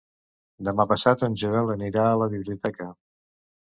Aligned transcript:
Demà 0.69 0.85
passat 0.93 1.25
en 1.29 1.37
Joel 1.43 1.71
anirà 1.75 2.07
a 2.13 2.17
la 2.23 2.31
biblioteca. 2.35 2.89